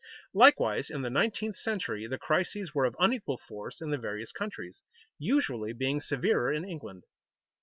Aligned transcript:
Likewise 0.33 0.89
in 0.89 1.03
the 1.03 1.11
nineteenth 1.11 1.55
century, 1.55 2.07
the 2.07 2.17
crises 2.17 2.73
were 2.73 2.85
of 2.85 2.95
unequal 2.99 3.37
force 3.47 3.81
in 3.81 3.91
the 3.91 3.99
various 3.99 4.31
countries, 4.31 4.81
usually 5.19 5.73
being 5.73 5.99
severer 6.01 6.51
in 6.51 6.67
England. 6.67 7.03